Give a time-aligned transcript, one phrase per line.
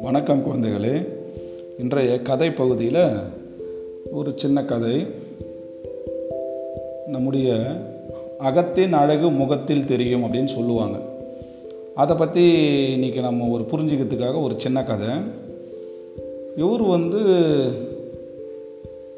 [0.00, 1.06] வணக்கம் குழந்தைகளே.
[1.78, 3.16] இன்றைய கதை பகுதியில்
[4.10, 5.06] ஒரு சின்ன கதை.
[7.06, 7.76] நம்முடைய
[8.38, 10.98] அகத்தின் அழகு முகத்தில் தெரியும் அப்படின்னு சொல்லுவாங்க.
[11.94, 12.42] அதை பற்றி
[12.96, 15.08] இன்றைக்கி நம்ம ஒரு புரிஞ்சுக்கிறதுக்காக ஒரு சின்ன கதை.
[16.56, 17.18] இவர் வந்து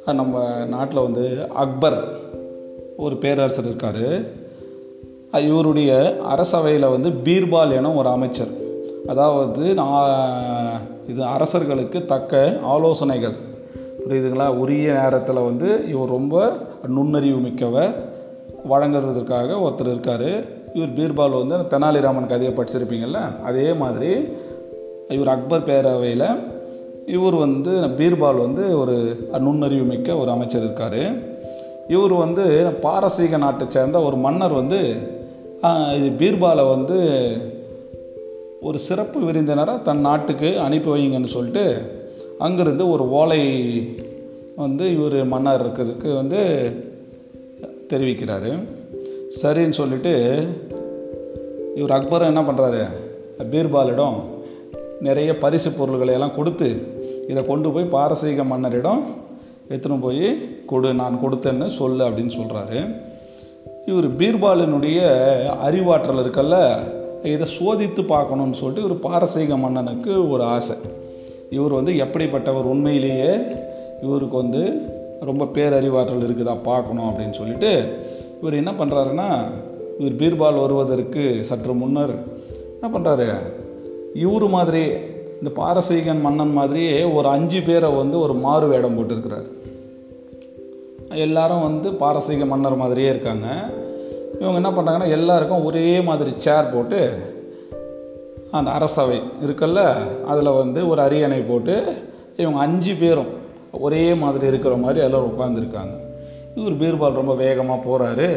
[0.06, 2.04] நம்ம நாட்டில் வந்து அக்பர்
[2.96, 4.46] ஒரு பேரரசர் இருக்கார்.
[5.32, 8.48] இவருடைய அரசவையில் வந்து பீர்பால் என ஒரு அமைச்சர்.
[9.06, 13.32] அதாவது நான் இது அரசர்களுக்கு தக்க ஆலோசனைகள்.
[14.08, 14.48] புரியுதுங்களா?
[14.48, 16.52] உரிய நேரத்தில் வந்து இவர் ரொம்ப
[16.86, 18.16] நுண்ணறிவு மிக்கவர்.
[18.70, 20.56] வழங்குறதுக்காக ஒருத்தர் இருக்கார்.
[20.74, 24.28] இவர் பீர்பால் வந்து தெனாலிராமன் கதையை படிச்சிருப்பீங்கள்ல அதே மாதிரி
[25.08, 26.38] இவர் அக்பர் பேரவையில்
[27.06, 31.36] இவர் வந்து பீர்பால் வந்து ஒரு நுண்ணறிவு மிக்க ஒரு அமைச்சர் இருக்கார்.
[31.88, 34.94] இவர் வந்து பாரசீக நாட்டை சேர்ந்த ஒரு மன்னர் வந்து
[35.94, 36.98] இது பீர்பாலை வந்து
[38.60, 41.76] ஒரு சிறப்பு விருந்தினராக தன் நாட்டுக்கு அனுப்பி வைங்கன்னு சொல்லிட்டு
[42.40, 43.42] அங்கேருந்து ஒரு ஓலை
[44.56, 46.70] வந்து இவர் மன்னர் இருக்கிறதுக்கு வந்து
[47.88, 48.58] தெரிவிக்கிறாரு.
[49.42, 50.46] சரின்னு சொல்லிட்டு
[51.74, 52.84] இவர் அக்பர் என்ன பண்ணுறாரு
[53.38, 54.14] பீர்பாலிடம்
[55.00, 56.76] நிறைய பரிசு பொருள்களை எல்லாம் கொடுத்து
[57.28, 59.04] இதை கொண்டு போய் பாரசீக மன்னரிடம்
[59.68, 63.06] எடுத்துன்னு போய் கொடு நான் கொடுத்தேன்னு சொல்லு அப்படின்னு சொல்கிறாரு
[63.88, 64.98] இவர் பீர்பாலினுடைய
[65.66, 66.56] அறிவாற்றல் இருக்கல்ல
[67.34, 70.76] இதை சோதித்து பார்க்கணுன்னு சொல்லிட்டு இவர் பாரசீக மன்னனுக்கு ஒரு ஆசை.
[71.56, 73.30] இவர் வந்து எப்படிப்பட்டவர் உண்மையிலேயே
[74.02, 74.62] இவருக்கு வந்து
[75.20, 77.70] ரொம்ப பேரறிவாற்றல் இருக்குதா பார்க்கணும் அப்படின்னு சொல்லிட்டு
[78.40, 79.28] இவர் என்ன பண்ணுறாருன்னா
[79.98, 82.14] இவர் பீர்பால் வருவதற்கு சற்று முன்னர்
[82.74, 83.28] என்ன பண்ணுறாரு
[84.24, 84.84] இவர் மாதிரி
[85.40, 89.48] இந்த பாரசீகன் மன்னன் மாதிரியே ஒரு அஞ்சு பேரை வந்து ஒரு மாறு வேடம் போட்டிருக்கிறார்.
[91.08, 93.46] எல்லாரும் வந்து பாரசீக மன்னர் மாதிரியே இருக்காங்க.
[94.40, 97.10] இவங்க என்ன பண்ணுறாங்கன்னா எல்லாருக்கும் ஒரே மாதிரி சேர் போட்டு
[98.50, 99.94] அந்த அரசவை இருக்குல்ல
[100.26, 101.84] அதில் வந்து ஒரு அரியணை போட்டு
[102.36, 103.26] இவங்க அஞ்சு பேரும்
[103.72, 106.06] ஒரே மாதிரி இருக்கிற மாதிரி எல்லோரும் உட்காந்துருக்காங்க
[106.54, 108.36] இவர் பீர்பால் ரொம்ப வேகமாக போகிறாரு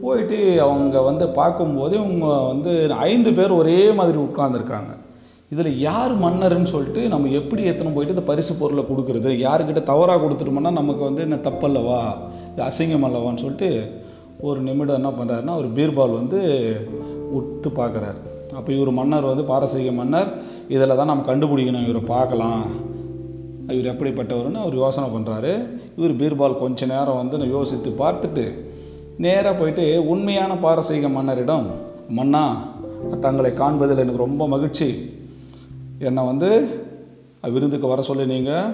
[0.00, 5.05] போயிட்டு அவங்க வந்து பார்க்கும்போது இவங்க வந்து ஐந்து பேர் ஒரே மாதிரி உட்காந்துருக்காங்க
[5.52, 9.30] இதில் யார் மன்னர்னு சொல்லிட்டு நம்ம எப்படி எத்தனை போயிட்டு இந்த பரிசு பொருளை கொடுக்குறது?
[9.46, 12.00] யாருக்கிட்ட தவறாக கொடுத்துட்டோம்னா நமக்கு வந்து என்ன தப்பல்லவா?
[12.52, 13.70] இது அசிங்கம் அல்லவான்னு சொல்லிட்டு
[14.48, 16.38] ஒரு நிமிடம் என்ன பண்ணுறாருன்னா அவர் பீர்பால் வந்து
[17.38, 18.18] உத்து பார்க்குறாரு.
[18.58, 20.30] அப்போ இவர் மன்னர் வந்து பாரசீக மன்னர்
[20.74, 22.64] இதில் தான் நம்ம கண்டுபிடிக்கணும் இவரை பார்க்கலாம்.
[23.74, 25.52] இவர் எப்படிப்பட்டவர்னு அவர் யோசனை பண்ணுறாரு
[25.98, 28.44] இவர் பீர்பால் கொஞ்ச நேரம் வந்து நான் யோசித்து பார்த்துட்டு
[29.24, 31.66] நேராக போயிட்டு உண்மையான பாரசீக மன்னரிடம்
[32.18, 32.42] மன்னா
[33.24, 34.88] தங்களை காண்பதில் எனக்கு ரொம்ப மகிழ்ச்சி.
[35.98, 36.68] என்னை வந்து
[37.42, 38.72] விருந்துக்கு வர சொல்லி நீங்கள்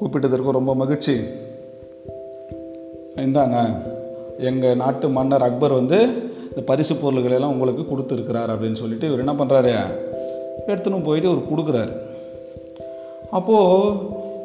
[0.00, 1.20] கூப்பிட்டதற்கு ரொம்ப மகிழ்ச்சி.
[3.16, 3.76] இந்தாங்க
[4.38, 5.98] எங்கள் நாட்டு மன்னர் அக்பர் வந்து
[6.48, 9.74] இந்த பரிசு பொருள்களெல்லாம் உங்களுக்கு கொடுத்துருக்கிறார் அப்படின்னு சொல்லிட்டு இவர் என்ன பண்ணுறாரு
[10.66, 11.92] எடுத்துன்னு போயிட்டு இவர் கொடுக்குறாரு.
[13.30, 13.92] அப்போது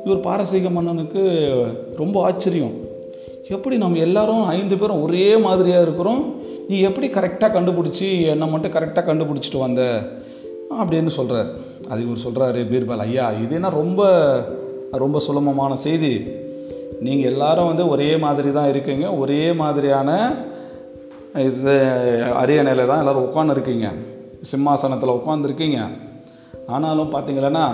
[0.06, 1.24] இவர் பாரசீக மன்னனுக்கு
[1.98, 2.74] ரொம்ப ஆச்சரியம்.
[3.50, 6.36] எப்படி நம்ம எல்லாரும் ஐந்து பேரும் ஒரே மாதிரியாக இருக்கிறோம்?
[6.68, 10.02] நீ எப்படி கரெக்டாக கண்டுபிடிச்சி என்னை மட்டும் கரெக்டாக கண்டுபிடிச்சிட்டு வந்த?
[10.78, 11.50] அப்படின்னு சொல்கிறார்
[11.90, 14.02] அது இவர் சொல்கிறாரு பீர்பால் ஐயா இது என்ன ரொம்ப
[14.92, 16.14] ரொம்ப சுலபமான செய்தி.
[17.00, 20.10] நீங்கள் எல்லாரும் வந்து ஒரே மாதிரி தான் இருக்கீங்க ஒரே மாதிரியான
[21.34, 21.76] இது
[22.34, 23.88] அரியணையில் தான் எல்லோரும் உட்காந்துருக்கீங்க
[24.42, 25.80] சிம்மாசனத்தில் உட்காந்துருக்கீங்க
[26.68, 27.66] ஆனாலும் பார்த்தீங்களன்னா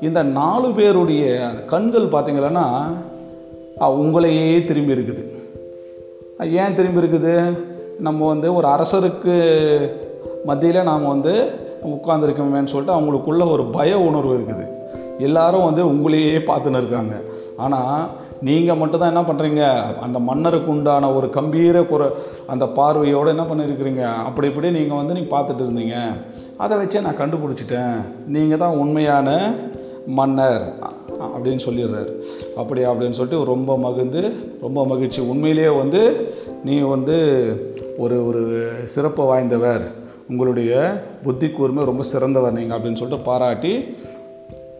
[0.00, 1.24] இந்த நாலு பேருடைய
[1.66, 2.66] கண்கள் பார்த்தீங்களன்னா
[3.80, 5.22] உங்களையே திரும்பி இருக்குது.
[6.62, 7.34] ஏன் திரும்பி இருக்குது?
[7.98, 9.36] நம்ம வந்து ஒரு அரசருக்கு
[10.44, 11.34] மத்தியில் நாம் வந்து
[11.90, 14.66] உட்காந்துருக்கோமேன்னு சொல்லிட்டு அவங்களுக்குள்ள ஒரு பய உணர்வு இருக்குது.
[15.28, 17.14] எல்லாரும் வந்து உங்களையே பார்த்துன்னு இருக்காங்க.
[17.64, 18.02] ஆனால்
[18.48, 19.64] நீங்கள் மட்டும்தான் என்ன பண்ணுறீங்க
[20.04, 22.04] அந்த மன்னருக்கு உண்டான ஒரு கம்பீர குற
[22.52, 25.98] அந்த பார்வையோடு என்ன பண்ணியிருக்கிறீங்க அப்படி இப்படி நீங்கள் வந்து நீங்கள் பார்த்துட்டு இருந்தீங்க.
[26.64, 27.96] அதை வச்சே நான் கண்டுபிடிச்சிட்டேன்.
[28.36, 29.28] நீங்கள் தான் உண்மையான
[30.18, 30.64] மன்னர்
[31.34, 32.12] அப்படின்னு சொல்லிடுறாரு.
[32.60, 34.22] அப்படி அப்படின்னு சொல்லிட்டு ரொம்ப மகிழ்ந்து
[34.64, 35.20] ரொம்ப மகிழ்ச்சி.
[35.32, 36.00] உண்மையிலேயே வந்து
[36.68, 37.16] நீ வந்து
[38.04, 38.42] ஒரு ஒரு
[38.94, 39.84] சிறப்பு வாய்ந்தவர்.
[40.32, 40.72] உங்களுடைய
[41.24, 43.72] புத்தி கூர்மை ரொம்ப சிறந்தவர் நீங்கள் அப்படின்னு சொல்லிட்டு பாராட்டி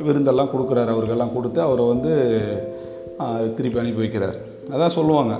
[0.07, 0.91] விருந்தெல்லாம் கொடுக்குறாரு.
[0.95, 2.13] அவருக்கெல்லாம் கொடுத்து அவரை வந்து
[3.57, 4.37] திருப்பி அனுப்பி வைக்கிறார்.
[4.75, 5.35] அதான் சொல்லுவாங்க.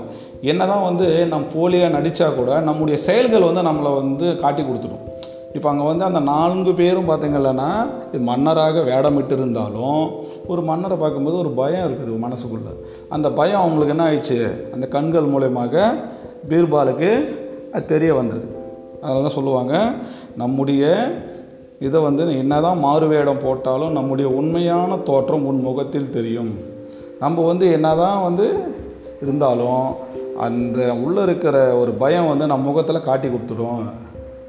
[0.51, 5.03] என்ன தான் வந்து நம்ம போலியாக நடித்தா கூட நம்முடைய செயல்கள் வந்து நம்மளை வந்து காட்டி கொடுத்துடும்.
[5.57, 7.69] இப்போ அங்கே வந்து அந்த நான்கு பேரும் பார்த்தீங்கன்னா
[8.29, 10.01] மன்னராக வேடமிட்டு இருந்தாலும்
[10.51, 12.73] ஒரு மன்னரை பார்க்கும்போது ஒரு பயம் இருக்குது மனசுக்குள்ளே.
[13.17, 14.39] அந்த பயம் அவங்களுக்கு என்ன ஆயிடுச்சு?
[14.75, 15.85] அந்த கண்கள் மூலயமாக
[16.51, 17.11] பீர்பாலுக்கு
[17.75, 18.47] அது தெரிய வந்தது.
[19.03, 19.73] அதனால தான் சொல்லுவாங்க
[20.41, 20.83] நம்முடைய
[21.87, 26.51] இதை வந்து என்ன தான் மாறுவேடம் போட்டாலும் நம்முடைய உண்மையான தோற்றம் உன் முகத்தில் தெரியும்.
[27.23, 28.45] நம்ம வந்து என்ன தான் வந்து
[29.23, 29.83] இருந்தாலும்
[30.45, 33.83] அந்த உள்ளே இருக்கிற ஒரு பயம் வந்து நம்ம முகத்தில் காட்டி கொடுத்துடும்.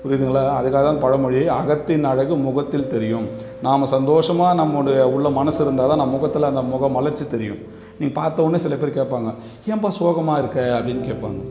[0.03, 0.45] புரியுதுங்களா?
[0.59, 3.27] அதுக்காக தான் பழமொழி அகத்தின் அழகு முகத்தில் தெரியும்.
[3.67, 7.61] நாம் சந்தோஷமாக நம்முடைய உள்ள மனசு இருந்தால் தான் நம்ம முகத்தில் அந்த முகம் மலர்ச்சி தெரியும்.
[7.99, 9.31] நீங்கள் பார்த்த உடனே சில பேர் கேட்பாங்க
[9.73, 10.61] ஏன்பா சோகமாக இருக்க?
[10.79, 11.43] அப்படின்னு கேட்பாங்க.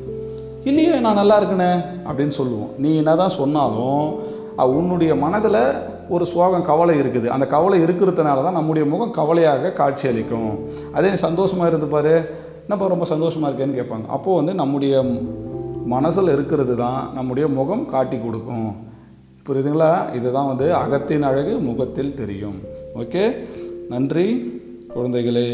[0.69, 1.71] இல்லையே நான் நல்லா இருக்கனே
[2.07, 2.69] அப்படின்னு சொல்லுவோம்.
[2.77, 4.05] நீ என்ன தான் சொன்னாலும்
[4.77, 5.59] உன்னுடைய மனதில்
[6.09, 7.27] ஒரு சோகம் கவலை இருக்குது.
[7.35, 10.51] அந்த கவலை இருக்கிறதுனால தான் நம்முடைய முகம் கவலையாக காட்சியளிக்கும்
[10.93, 12.15] அதே சந்தோஷமாக இருந்து பாரு
[12.63, 14.07] என்னப்பா ரொம்ப சந்தோஷமாக இருக்கேன்னு கேட்பாங்க.
[14.07, 15.03] அப்போது வந்து நம்முடைய
[15.93, 18.69] மனசில் இருக்கிறது தான் நம்முடைய முகம் காட்டி கொடுக்கும்.
[19.47, 20.15] புரியுதுங்களா?
[20.15, 22.59] இதுதான் வந்து அகத்தின் அழகு முகத்தில் தெரியும்.
[22.95, 23.25] ஓகே?
[23.89, 24.27] நன்றி
[24.95, 25.47] குழந்தைகளே.